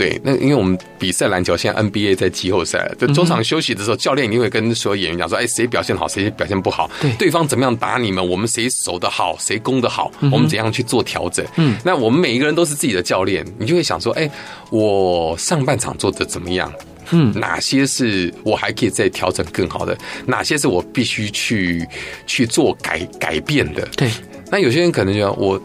[0.02, 11.46] 对，那因为我们比赛篮球，现在 NBA 在季后赛，就中场休息的时候，教练一定会跟所有演员讲说，哎，谁表现好，谁表现不好，对，对方怎么样打你们，我们谁守得好，谁攻得好，我们怎样去做调整？
[11.54, 14.28] 嗯，那我们每一个人都是自己的教练，你就会想说，哎，
[14.70, 16.72] 我上半场做的怎么样？
[17.12, 19.96] 嗯，哪些是我还可以再调整更好的？
[20.26, 21.86] 哪些是我必须去
[22.26, 23.86] 去做改改变的？
[23.96, 24.10] 对，
[24.50, 25.60] 那有些人可能觉得我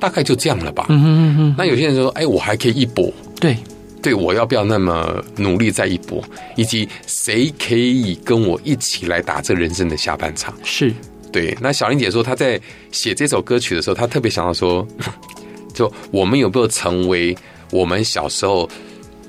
[0.00, 0.86] 大概就这样了吧。
[0.88, 1.54] 嗯嗯嗯。
[1.58, 3.12] 那有些人说，哎，我还可以一搏。
[3.40, 3.56] 对，
[4.02, 6.22] 对我要不要那么努力再一搏？
[6.56, 10.52] 以及谁可以跟我一起来打这人生的下半场？
[10.64, 10.92] 是
[11.30, 11.56] 对。
[11.60, 12.60] 那小林姐说，她在
[12.90, 14.86] 写这首歌曲的时候，她特别想要说，
[15.72, 17.36] 就我们有没有成为
[17.70, 18.68] 我们小时候？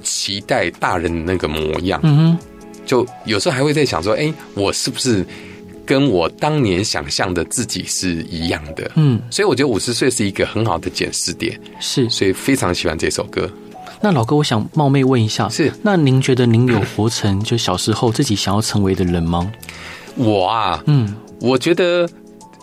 [0.05, 2.37] 期待大人的那个模样，嗯哼，
[2.85, 5.25] 就有时候还会在想说，哎，我是不是
[5.85, 8.91] 跟我当年想象的自己是一样的？
[8.95, 13.49] 嗯，所以我觉得五十岁是一个很好的检视点，是，所以非常喜欢这首歌。
[14.03, 19.49] 那老哥，我想冒昧问一下，是，那您觉得您有活成就小时候自己想要成为的人吗？
[20.17, 22.07] 我啊，嗯，我觉得。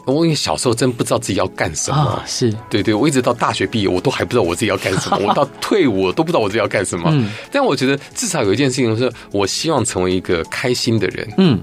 [0.07, 5.19] 我因为小时候真不知道自己要干什么，啊、是对对，我一直到大学毕业，我都还不知道我自己要干什么。
[5.25, 7.09] 我到退伍我都不知道我自己要干什么。
[7.13, 11.29] 嗯，但我觉得至少有一件事情是，我希望成为一个开心的人。
[11.37, 11.61] 嗯，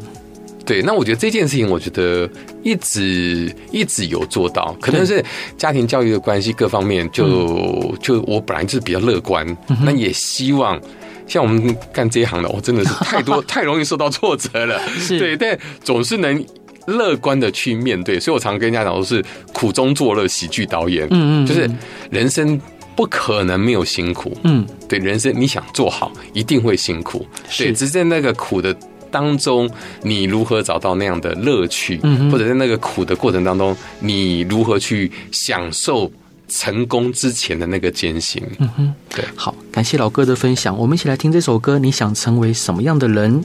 [0.67, 0.84] 对。
[0.84, 2.30] 那我觉得这件事情，我觉得
[2.62, 5.23] 一直一直有做到，可能是
[5.58, 10.80] 家庭教育的关系，各方面就、嗯、就我本来就是比较乐观，嗯、那也希望
[11.25, 14.80] 像我们干这一行的，我真的是太多 太容易受到挫折了。
[14.99, 16.45] 是对，但总是能。
[16.88, 21.06] 乐观的去面对，所以我常跟人家讲，都是苦中作乐，喜剧导演。
[21.12, 21.69] 嗯嗯，就是
[22.10, 22.58] 人生
[22.95, 24.32] 不可能没有辛苦。
[24.45, 27.27] 嗯，对，人生你想做好，一定会辛苦。
[27.58, 28.73] 对，只是在那个苦的
[29.12, 29.70] 当中，
[30.04, 32.00] 你如何找到那样的乐趣？
[32.04, 36.12] 嗯，或者在那个苦的过程当中，你如何去享受
[36.48, 38.41] 成功之前的那个艰辛？
[38.60, 39.26] 嗯哼，对。
[39.36, 41.78] 好，感谢老哥的分享，我们一起来听这首歌。
[41.80, 43.43] 你想成为什么样的人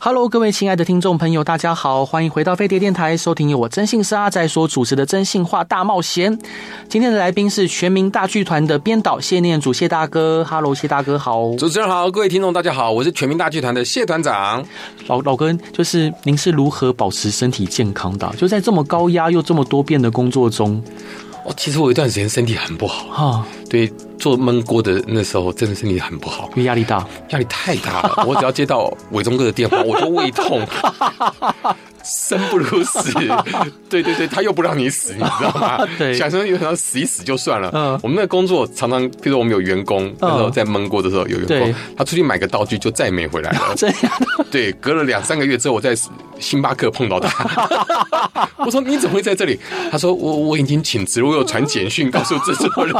[0.00, 6.32] ？Hello，各位亲爱的听众朋友，大家好，欢迎回到飞碟电台，收听由我征信社阿仔所主持的《真性话大冒险》。
[6.88, 10.44] 今天的来宾是全民大剧团的编导谢念祖谢大哥。
[10.48, 11.52] Hello，谢大哥好。
[11.56, 14.64] 主持人好，各位听众大家好，我是全民大剧团的谢团长。
[15.08, 18.32] 老老哥，就是您是如何保持身体健康的？
[18.36, 20.80] 就在这么高压又这么多变的工作中。
[21.44, 23.92] 哦，其实我有一段时间身体很不好哈，对。
[24.18, 28.24] 做焖锅的那时候，真的身体很不好，因为压力大，压力太大了。
[28.26, 30.60] 我只要接到伟忠哥的电话，我就胃痛，
[32.02, 33.12] 生不如死。
[33.88, 35.86] 对对对，他又不让你死，你知道吗？
[35.96, 37.70] 对，想说有可能死一死就算了。
[37.72, 43.74] 嗯，我们那工作常常，比如说我们有员工，那时候在焖锅的时候有员工，他出去买个道具就再也没回来了。
[43.76, 44.12] 这样？
[44.50, 45.94] 对，隔了两三个月之后，我在
[46.40, 49.58] 星巴克碰到他，我说你怎么会在这里？
[49.90, 52.94] 他说我我已经请辞，我有传简讯告诉制作人。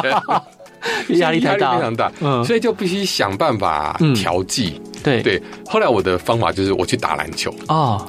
[1.18, 4.80] 压力太大，非常大，嗯，所以就必须想办法调剂。
[5.02, 8.04] 对对，后来我的方法就是我去打篮球哦，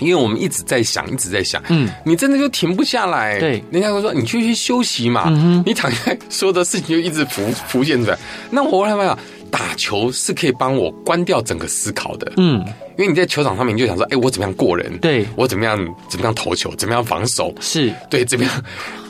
[0.00, 3.38] 因为我们一直在想，一直在想，嗯，你真的就停不下来。
[3.38, 5.30] 对，人家会说你去去休息嘛，
[5.64, 8.18] 你躺下，所有的事情就一直浮浮现出来。
[8.50, 9.16] 那我后来发现，
[9.48, 12.32] 打球是可以帮我关掉整个思考的。
[12.36, 12.62] 嗯，
[12.98, 14.98] 因为你在球场上面，你就想说，哎，我怎么样过人？
[14.98, 16.74] 对，我怎么样怎么样投球？
[16.74, 17.54] 怎么样防守？
[17.60, 18.52] 是对，怎么样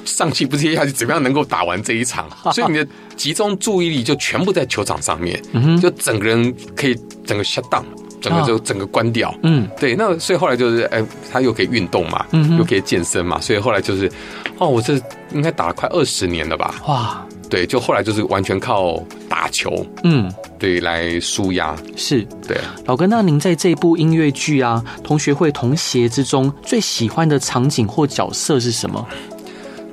[0.06, 0.92] 上气不接下气？
[0.92, 2.26] 怎么样能够打完这一场？
[2.54, 5.38] 所以你的集中注意力就全部在球场上面，
[5.80, 6.94] 就整个人可以
[7.26, 7.84] 整个 shut down。
[8.18, 14.10] 整个就整个关掉，嗯，对，那所以后来就是，哎，他又可以运动嘛，嗯，又可以健身嘛，所以后来就是，
[14.58, 14.94] 哦，我这
[15.32, 16.74] 应该打了快二十年了吧？
[16.88, 22.56] 哇，对，就后来就是完全靠打球，嗯，对，来舒压，是，对。
[22.86, 29.06] 老哥，那您在这部音乐剧啊《同学会同鞋》之中最喜欢的场景或角色是什么？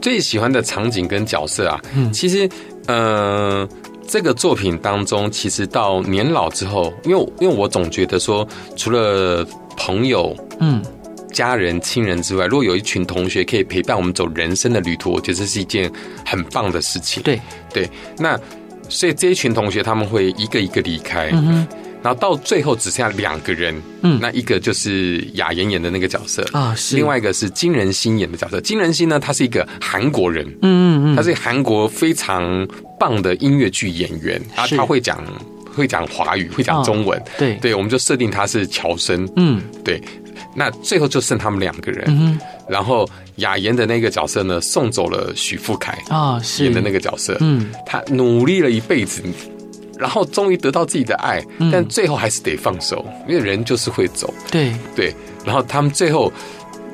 [0.04, 2.48] 最喜欢的场景跟角色啊，嗯，其实，
[2.86, 3.68] 嗯。
[4.06, 10.84] 这个作品当中，其实到年老之后，因为因为我总觉得说，除了朋友、嗯、
[11.32, 15.90] 家人、亲人之外，如果有一群同学可以陪伴我们走人生的旅途，我觉得这是一件
[16.26, 17.24] 很棒的事情。
[17.24, 17.40] 对
[17.74, 18.38] 对，那
[18.90, 21.30] 所以这一群同学他们会一个一个离开。
[21.32, 21.66] 嗯
[22.04, 26.98] 然后到最后只剩下两个人，嗯，那一个就是雅妍演的那个角色啊，是。
[26.98, 28.60] 另外一个是金仁心演的角色。
[28.60, 32.68] 金仁心呢，他是一个韩国人，嗯嗯嗯，他是韩国非常
[33.00, 35.24] 棒的音乐剧演员，啊，他会讲
[35.74, 37.56] 会讲华语，会讲中文，对。
[37.56, 40.02] 对，我们就设定他是乔生，嗯，对。
[40.56, 46.66] 那最后就剩他们两个人，然后雅妍的那个角色呢，送走了许富凯啊，是。
[46.66, 49.24] 演的那个角色，嗯，他努力了一辈子。
[50.04, 54.34] 然后终于得到自己的爱，但最后还是得放手，因为人就是会走。
[54.52, 56.30] 对对，然后他们最后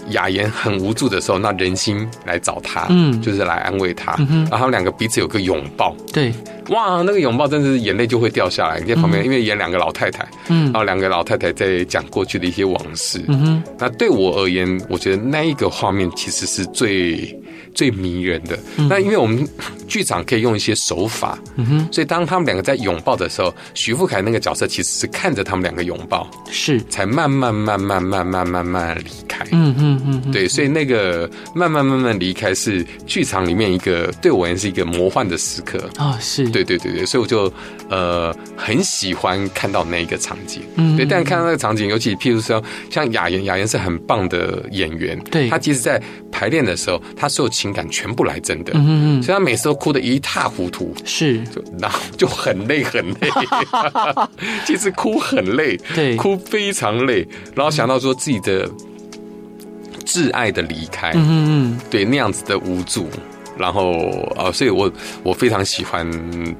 [0.09, 4.13] 雅言很无助的时候，那人心来找他，嗯，就是来安慰他。
[4.13, 5.95] 然后他们两个彼此有个拥抱。
[6.13, 6.31] 对，
[6.69, 8.79] 哇，那个拥抱真的是眼泪就会掉下来。
[8.79, 13.25] 你在旁边，因为演两个老太太，嗯，然后两个老太太在讲过去的一些往事。
[13.27, 17.35] 嗯哼，那对我而言，我觉得那一个画面其实是最。
[17.79, 19.47] 最迷人的，那因为我们
[19.87, 26.81] 剧场可以用一些手法，嗯哼，所以当他们两个在拥抱的时候，徐富凯那个角色其实是看着他们两个拥抱，是。
[26.89, 37.51] 才慢慢慢慢慢慢慢慢离开，嗯嗯嗯，对，所以那个慢慢慢慢离开是剧场里面一个对我而言是一个魔幻的时刻啊，是对对对对，所以我就
[37.89, 53.29] 呃很喜欢看到那一个场景，嗯，对，但看到那个场景，尤其譬如说像雅妍，雅妍是很棒的演员，对，她其实在排练的时候，她所有情感全部来真的，嗯嗯，所以他每次都哭得一塌糊涂，是，就然后就很累很累，
[54.65, 58.69] 其实哭很累，对，哭非常累，然后想到说自己的
[60.05, 63.07] 挚爱的离开，嗯嗯，对，那样子的无助。
[63.59, 63.91] 然后
[64.37, 64.89] 呃，所以我
[65.21, 66.09] 我非常喜欢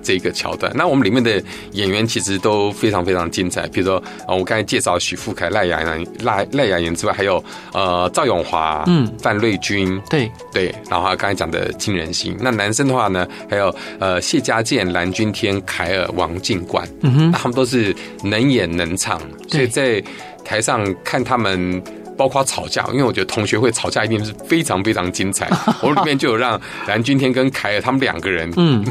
[0.04, 0.72] 这个桥段。
[0.76, 3.66] 那我们里面的演员其实都非常非常精彩。
[3.70, 10.76] 比如说，呃，我刚才介绍许富凯、赖雅妍、赖赖雅妍之外，还有呃赵永华、嗯范瑞君，对对。
[10.90, 12.36] 然后还有刚才讲的金仁心。
[12.42, 20.04] 那男生的话呢，还有呃谢家健、蓝钧天、凯尔、王静冠，嗯哼，他们都是能演能唱，所以在
[20.44, 21.82] 台上看他们。
[22.20, 25.50] 包括吵架，因为我觉得同学会吵架一定是非常非常精彩。
[25.82, 28.86] 我里面就有让蓝钧天跟凯尔他们两个人，嗯，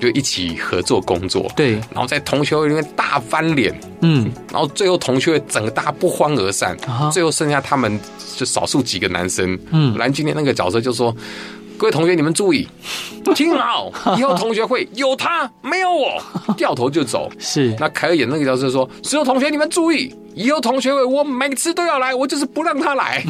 [0.00, 6.76] 就一起合作工作，对，然后在同学会里面大翻脸，嗯，然后最后同学会整个大家不欢而散，
[7.12, 7.96] 最后剩下他们
[8.36, 11.14] 就少数几个男生，嗯，蓝钧天那个角色就说
[11.82, 12.68] ：“各位同学，你们注意，
[13.34, 16.22] 听好，以后同学会有他没有我，
[16.56, 23.24] 掉头就走。”是，那凯尔演那个角色说：“所有同学，你们注意。”以后同学会，我每次都要来，我就是不让他来。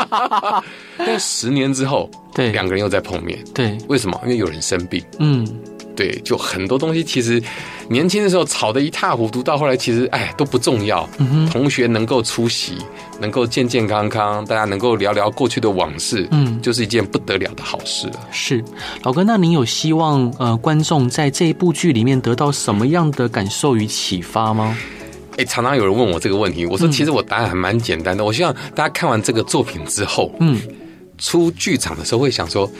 [0.96, 4.18] 但十年之后，对两个人又再碰面，对，为什么？
[4.24, 5.04] 因为有人生病。
[5.18, 5.46] 嗯，
[5.96, 7.42] 对，就很多东西其实
[7.88, 11.08] 年轻的时候吵得一塌糊涂，到后来其实哎都不重要。
[11.18, 12.78] 嗯，同学能够出席，
[13.20, 18.20] 能够健健康康，大家能够聊聊过去的往事，嗯，就是一件不得了的好事了。
[18.30, 18.64] 是，
[19.02, 24.76] 老哥，那您有希望呃观众在这一部剧里面得到什么样的感受与启发吗？
[25.32, 28.22] 哎、欸，常常有人问我这个问题，我说其实我答案还蛮简单的。
[28.22, 30.60] 嗯、我希望大家看完这个作品之后，嗯，
[31.18, 32.70] 出剧场的时候会想说，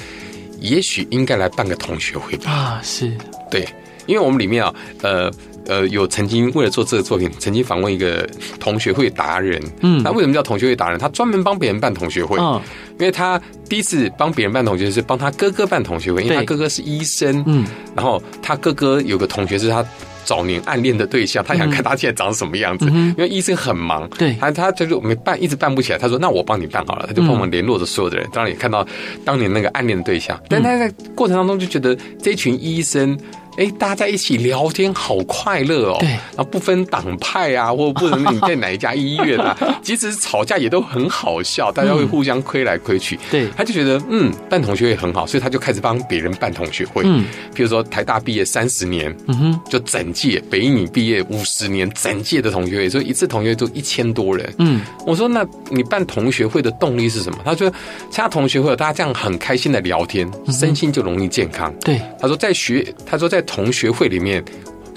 [0.61, 2.51] 也许应该来办个同学会吧。
[2.51, 3.12] 啊，是
[3.51, 3.69] 对，
[4.07, 5.31] 因为我们里面啊，呃
[5.67, 8.29] 呃，有曾经为了做这个作品，曾经访问一个
[8.61, 9.62] 同学会达人。
[9.81, 10.99] 嗯，那为什么叫同学会达人？
[10.99, 12.38] 他专门帮别人办同学会。
[12.38, 12.61] 嗯，
[12.99, 17.43] 因为他第一次帮别人办同学会是帮他哥哥办同学会，因为他哥哥是医生。
[17.47, 19.85] 嗯，然后他哥哥有个同学是他。
[20.25, 25.99] 早年暗恋的对象，他想看他现在长什么样子，因为医生很忙，对，他他就是没办，一直办不起来。
[25.99, 28.87] 他说：“那我帮你办好了。”他就帮我们联络着所有的人，当然也看到
[29.25, 30.41] 当年那个暗恋的对象。
[30.49, 33.18] 但他在过程当中就觉得这群医生
[33.57, 35.96] 哎，大家在一起聊天好快乐哦。
[36.00, 43.18] 对，然后不分党派啊，或不能你在哪一家医院啊，即使是吵架也都很好笑，大家会互相亏来亏去。
[43.30, 47.02] 对，他就觉得嗯，办同学会很好，所以他就开始帮别人办同学会。
[47.07, 47.24] 嗯，
[47.55, 54.52] 比如说台大毕业三十年，嗯哼，就整届；北一女毕业五十年，整届的同学会，所以一次同学会就一千多人。
[54.59, 57.38] 嗯，我说那你办同学会的动力是什么？
[57.44, 57.70] 他说
[58.11, 61.72] 参加同学会，大家这样很开心的聊天，身心就容易健康。
[61.80, 64.45] 对，他说在学，他说在同学会里面。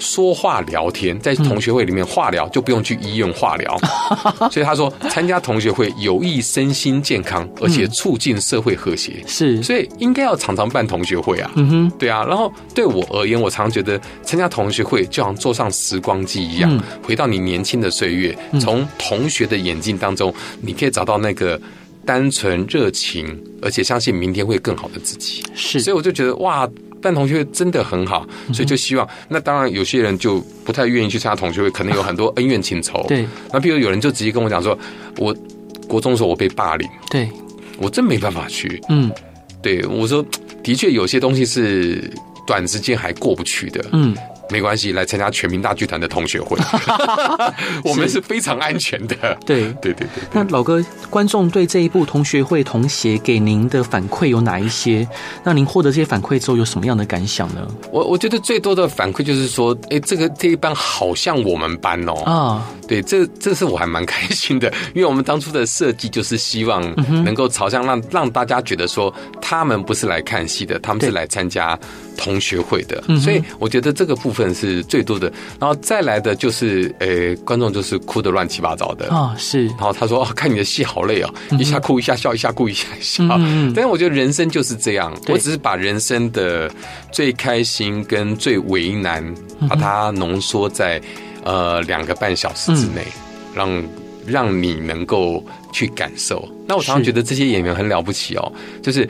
[0.00, 3.76] 说话聊天，在同学会里面话聊，就不用去医院化疗。
[4.48, 9.14] 所以他说，参加同学会有益身心健康，而且促进社会和谐。
[9.26, 11.50] 是，所以应该要常常办同学会啊。
[11.56, 12.24] 嗯哼，对啊。
[12.24, 21.60] 然后对我而言，我常觉得参加同学会就像坐上时光机一样，回到你年轻的岁月，从同学的眼镜当中，你可以找到那个
[22.06, 25.42] 单纯、热情，而且相信明天会更好的自己。
[25.56, 26.70] 是，所以我就觉得哇。
[27.00, 29.08] 办同学会真的很好，所以就希望。
[29.28, 33.04] 那当然，有些人就不太愿意去参加同学会，可能有很多恩怨情仇。
[33.08, 33.26] 对。
[33.52, 34.78] 那比如有人就直接跟我讲说，
[35.16, 35.34] 我
[35.86, 37.28] 国中的时候我被霸凌，对，
[37.78, 38.80] 我真没办法去。
[38.88, 39.10] 嗯，
[39.62, 40.24] 对，我说
[40.62, 42.10] 的确有些东西是
[42.46, 43.84] 短时间还过不去的。
[43.92, 44.16] 嗯。
[44.50, 46.56] 没关系，来参加全民大剧团的同学会，
[47.84, 49.16] 我们是非常安全的。
[49.44, 50.22] 对对对对。
[50.32, 55.06] 那老哥，观众对这一部同学会同学给您的反馈有哪一些？
[55.44, 57.66] 那您获得这些反馈之后有什么样的感想呢？
[57.92, 62.14] 我我觉得最多的反馈就是说，哎，这个这一班好像我们班哦。
[62.24, 66.82] 啊，对，这这是我还蛮开心的， 因为我们当初的设计就是希望
[67.22, 71.78] 能够朝向让让大家觉得说，他们不是来看戏的，他们是来参加
[72.16, 73.02] 同学会的。
[73.20, 74.37] 所以我觉得这个部分。
[74.38, 79.66] 份是最多的，然后再来的就是，呃，观众就是哭得乱七八糟的啊，是。
[79.66, 86.70] 然后他说：“哦，看你的戏好累哦，一下哭一下笑，一下哭一下笑。”嗯，但是我觉得人生就是这样，我只是把人生的
[87.10, 89.24] 最开心跟最为难，
[89.68, 91.00] 把它浓缩在
[91.42, 93.04] 呃两个半小时之内，
[93.54, 93.82] 让
[94.24, 96.48] 让你能够去感受。
[96.66, 99.08] 那我常常觉得这些演员很了不起哦，就是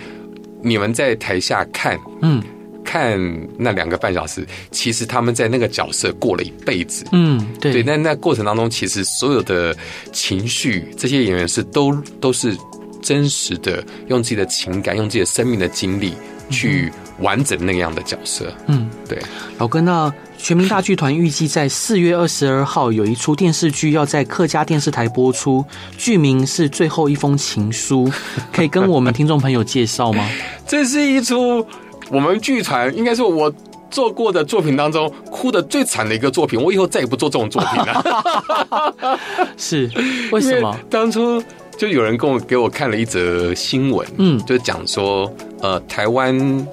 [0.63, 2.43] 你们在台下看，嗯。
[2.89, 3.21] 看
[3.59, 7.05] 那两个半小时，其实他们在那个角色过了一辈子。
[7.13, 7.71] 嗯，对。
[7.71, 9.77] 对，那那过程当中，其实所有的
[10.11, 12.57] 情绪，这些演员是都都是
[13.03, 16.15] 真实的，用自己的情感，用自己的生命的经历
[16.49, 18.51] 去完整那样的角色。
[18.69, 19.19] 嗯，对。
[19.59, 25.63] 老哥，那全民大剧团预计在四月二十二号有一出电视剧要在客家电视台播出，
[25.99, 28.07] 剧名是《最后一封情书》，
[28.51, 30.27] 可以跟我们听众朋友介绍吗？
[30.67, 31.67] 这是一出。
[32.11, 33.53] 我们剧团应该是我
[33.91, 39.19] 做过的作品当中哭的最惨的一个作品，我以后再也不做这种作品了。
[39.57, 39.91] 是
[40.31, 40.77] 为什么？
[40.91, 41.43] 当初
[41.77, 46.67] 就有人跟我给我看了一则新闻，嗯，就讲说，呃，台湾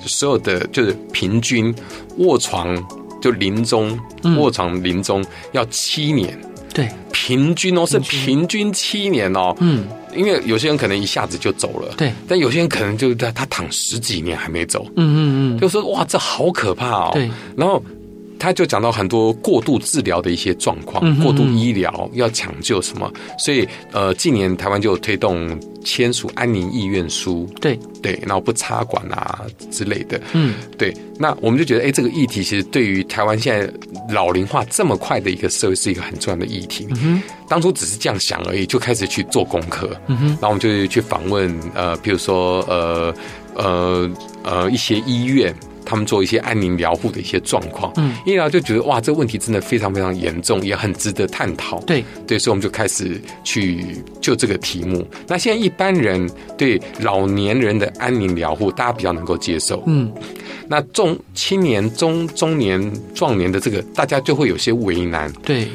[0.00, 1.74] 所有的就是平均
[2.18, 2.76] 卧床
[3.20, 3.98] 就临终
[4.38, 6.38] 卧床临终要七年，
[6.72, 9.86] 对，平均哦，是平均七年哦，嗯。
[10.14, 17.82] 因为有些人可能一下子就走了，对，但有些人可能就在他躺十几年还没走，嗯嗯嗯，就说哇，这好可怕哦，对，然后。
[18.42, 27.78] 他就讲到很多过度治疗的一些状况，过度医疗要抢救什么，所以呃，近年台湾就有推动签署安宁意愿书，对。
[28.02, 33.72] 对，然后不插管啊之类的，嗯，对，那我们就觉得，哎，这个议题其实对于台湾现在
[34.12, 36.88] 老龄化这么快的一个社会是一个很重要的议题。
[37.00, 43.14] 嗯，当初只是这样想而已，就开始去做功课，然后我们就去访问呃，比如说呃
[43.54, 44.10] 呃
[44.42, 45.54] 呃一些医院。
[45.84, 51.80] 他们做一些安宁疗护的一些状况，嗯，医疗就觉得哇，这个问题真的非常非常严重，也很值得探讨。
[51.80, 53.84] 对对，所以我们就开始去
[54.20, 55.06] 就这个题目。
[55.26, 59.82] 那现在一般人对老年人的安宁疗护，大家比较能够接受。
[59.86, 60.12] 嗯，
[60.68, 65.32] 那中青年、中中年、壮年的这个，大家就会有些为难。
[65.44, 65.68] 对。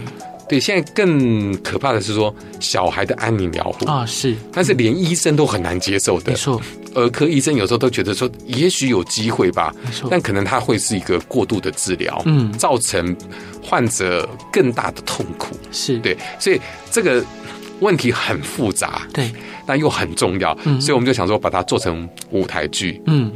[0.47, 6.31] 对，现在更可怕的是说小孩的安宁疗护啊，是，但是连医生都很难接受的。
[6.31, 6.61] 没错，
[6.93, 13.15] 儿科医生有时候都觉得说，也许有机会吧，没错，但可能它会是一个过度的治疗，嗯，造成
[13.61, 15.55] 患者更大的痛苦。
[15.71, 17.23] 是对，所以这个
[17.81, 19.31] 问题很复杂，对，
[19.65, 23.31] 但又很重要，嗯，所以我们就想说把它做成舞台剧，嗯。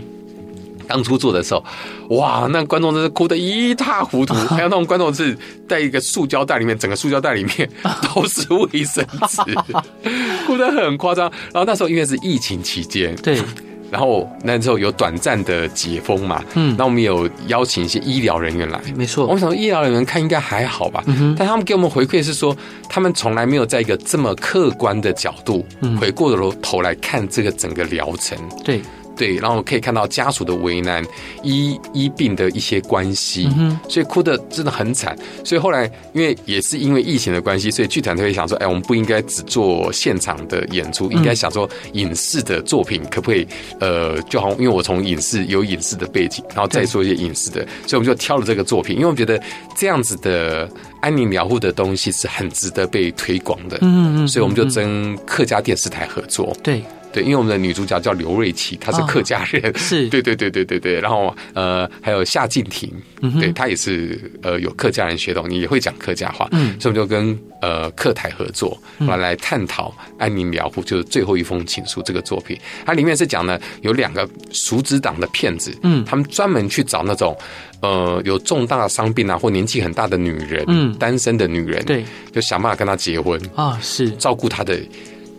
[0.92, 1.64] 当初做的时候，
[2.10, 4.34] 哇，那观众真是哭得一塌糊涂。
[4.52, 5.38] 还有那种观众是
[5.70, 7.70] 在一个塑胶袋里面，整个塑胶袋里面
[8.14, 9.42] 都是卫生纸，
[10.46, 11.32] 哭得很夸张。
[11.54, 13.42] 然后那时候因为是疫情期间，对，
[13.90, 19.26] 然后那时候有短暂的解封嘛，嗯，那我们有邀请一些医疗人员来，没错。
[19.28, 22.54] 我想说医疗人员看应该还好吧，嗯但他们给我们回馈是说，
[22.90, 25.66] 他们从来没有在一个这么客观的角度
[25.98, 28.82] 回过头来看这个整个疗程，对。
[29.16, 31.04] 对，然后可以看到家属的为难，
[31.44, 35.18] 医医病的一些关系，嗯、所以哭的真的很惨。
[35.44, 43.48] 所以后来，因为也是因为疫情的关系，所以剧团就会想说，哎，我们不应该只做现场的演出，应该想说影视的作品可不可以？
[43.80, 49.42] 呃，就好像因为我从影视有影视的背景，然后再做一些影视的，所以我们就挑了这个作品，因为我们觉得
[49.76, 50.70] 这样子的
[51.02, 53.78] 安宁疗护的东西是很值得被推广的。
[53.82, 56.56] 嗯嗯，所以我们就跟客家电视台合作。
[56.64, 56.84] 对。
[57.12, 60.08] 对，因为我们的女主角叫刘瑞琪，她是客家人，哦、 是。
[60.10, 61.00] 对对对对对对。
[61.00, 62.92] 然后呃，还有夏静婷，
[63.22, 72.58] 嗯、对她也是呃有客家人血统，你也会讲客家话，嗯，所以我们就跟呃客台合作，来来探讨安宁疗护，就是最后一封情书这个作品。
[72.86, 77.38] 它里面是讲呢，有两个熟知党的骗子，嗯，他们专门去找那种
[77.82, 84.10] 呃有重大伤病啊或年纪很大的女人，嗯，单身的女人，对，就想办法跟她结婚啊，是。
[84.12, 84.80] 照顾她的。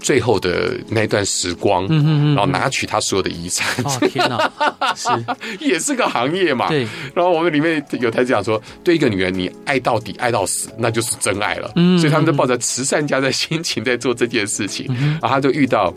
[0.03, 3.67] 最后的那段时光，嗯嗯嗯，然后拿取他所有的遗产。
[3.85, 5.09] 哦天哪，是
[5.65, 6.69] 也是个行业嘛？
[6.69, 6.87] 对。
[7.15, 11.71] 然后我们里面有台讲说，对一个女人，你爱到底，爱到死，那就是真爱了。
[11.77, 11.99] 嗯。
[11.99, 14.87] 所以他们都抱着慈善家的心情在做这件事情。
[14.91, 15.19] 嗯。
[15.23, 15.95] 然后他就遇到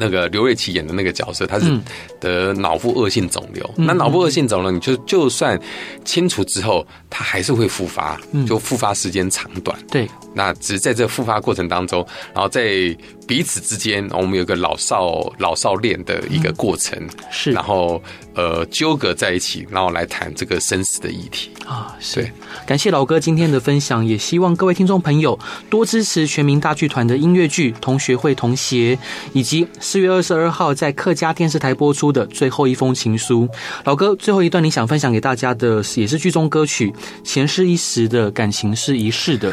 [0.00, 1.78] 那个刘瑞琪演的那个角色，他是
[2.18, 3.70] 得脑部恶性肿瘤。
[3.76, 5.60] 那脑部恶性肿瘤，你就就算
[6.04, 9.78] 清除之后，它还是会复发，就复发时间长短。
[9.88, 10.08] 对。
[10.32, 12.96] 那只是在这复发过程当中，然后在
[13.30, 17.00] 彼此之间，我们有个老少老少恋的一个过程，
[17.30, 18.02] 是，然后
[18.34, 21.94] 呃纠葛在一起，然后来谈这个生死的议题啊。
[22.00, 22.28] 是，
[22.66, 25.38] 感谢老哥今天的分享，也希望各位听众朋友
[25.70, 28.96] 多支持全民大剧团的音乐剧《同学会同学》，
[29.32, 33.48] 以及四月二十二号在客家电视台播出的最后一封情书。
[33.84, 39.52] 老哥，最后一段你想分享给大家的，也是剧中歌曲，前世一时的，感情是一世的。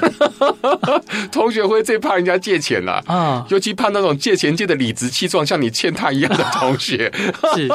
[1.31, 7.11] 同学会最怕人家借钱了啊，尤其怕那种借钱借的理直气壮，像你欠他一样的同学。
[7.55, 7.67] 是，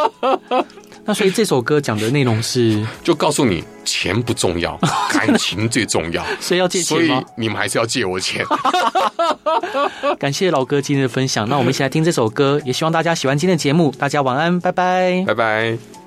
[1.05, 4.78] 那所以这首歌讲的内容是，就告诉你钱不重要，
[5.12, 6.24] 感情最重要。
[6.40, 7.14] 所以要借钱吗？
[7.14, 8.45] 所以你们还是要借我钱。
[10.18, 13.93] 感谢老哥今天的分享，那我们一起来听这首歌，也希望大家喜欢今天的节目。
[13.99, 16.02] 大家晚安，拜拜，拜拜。